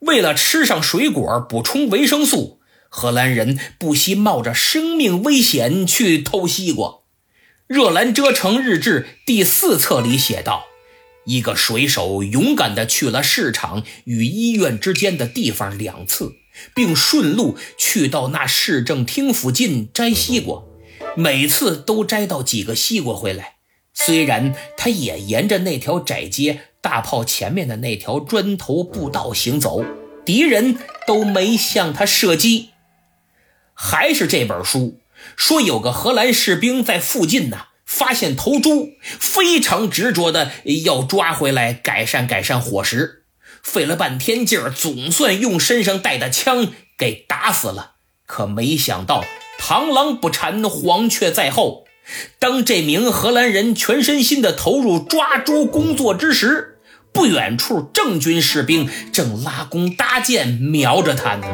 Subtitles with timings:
[0.00, 7.00] 为了吃上水果补充维生素，荷兰人不惜冒着生命危险去偷西瓜。
[7.66, 10.64] 热兰遮城日志第四册里写道
[11.26, 16.32] ：“一个水手勇敢地去了市场与医院之间的地方两次，
[16.74, 20.62] 并顺路去到那市政厅附近摘西瓜，
[21.14, 23.57] 每次都摘到几个西瓜回来。
[24.06, 29.84] 虽然他也沿着那条窄街。”大炮前面的那条砖头步道行走，
[30.24, 30.78] 敌人
[31.08, 32.70] 都没向他射击。
[33.74, 35.00] 还是这本书
[35.36, 40.52] 说，有个荷兰士兵在附近呢，发现头猪，非常执着的
[40.84, 43.24] 要抓回来改善改善伙食，
[43.60, 47.96] 费了半天劲儿，总算用身上带的枪给打死了。
[48.24, 49.24] 可没想到，
[49.60, 51.87] 螳螂捕蝉，黄雀在后。
[52.38, 56.78] 当这名荷兰人全身心地投入抓猪工作之时，
[57.12, 61.46] 不远处郑军士兵正拉弓搭箭瞄着他呢，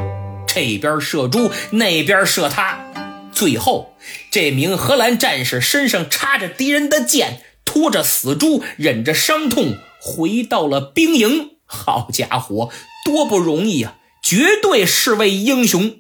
[0.47, 2.87] 这边射猪，那边射他。
[3.33, 3.95] 最后，
[4.31, 11.51] 这名荷兰战士身上插着敌人的箭，拖着死猪，忍着伤痛回到了兵营。
[11.67, 12.71] 好家伙，
[13.05, 13.97] 多不容易啊！
[14.23, 15.97] 绝对是位英雄。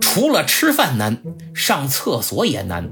[0.00, 1.22] 除了吃饭难，
[1.54, 2.90] 上厕所也难。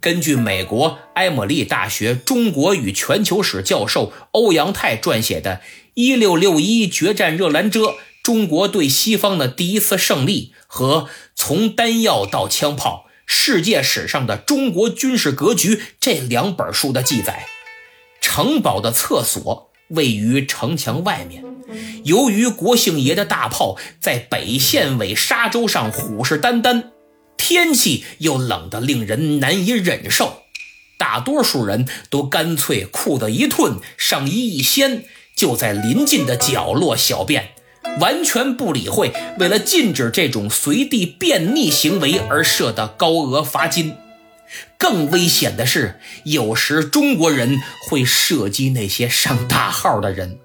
[0.00, 5.60] 根据美国埃默利大学中国与全球史教授欧阳泰撰写的
[6.18, 11.02] 《1661决战热兰遮：中国对西方的第一次胜利》和
[11.34, 17.46] 《从丹药到枪炮：世界史上的中国军事格局》这两本书的记载，
[18.20, 21.44] 城堡的厕所位于城墙外面。
[22.04, 26.84] 由于国姓爷的大炮在北线尾沙洲上虎视眈眈。
[27.38, 30.42] 天气又冷得令人难以忍受，
[30.98, 37.50] 大多数人都干脆裤子一褪，上衣一掀，就在临近的角落小便，
[38.00, 43.94] 完全不理会为了禁止这种随地便溺行为而设的高额罚金。
[44.76, 50.38] 更危险的是，有时中国人会射击那些上大号的人。